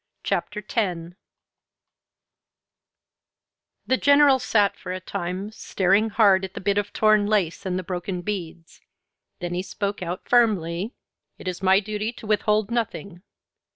CHAPTER 0.23 0.61
X 0.67 1.13
The 3.85 3.97
General 3.97 4.39
sat 4.39 4.75
for 4.75 4.91
a 4.91 4.99
time 4.99 5.51
staring 5.51 6.09
hard 6.09 6.43
at 6.43 6.55
the 6.55 6.59
bit 6.59 6.79
of 6.79 6.91
torn 6.91 7.27
lace 7.27 7.67
and 7.67 7.77
the 7.77 7.83
broken 7.83 8.23
beads. 8.23 8.81
Then 9.41 9.53
he 9.53 9.61
spoke 9.61 10.01
out 10.01 10.27
firmly: 10.27 10.95
"It 11.37 11.47
is 11.47 11.61
my 11.61 11.79
duty 11.79 12.11
to 12.13 12.25
withhold 12.25 12.71
nothing. 12.71 13.21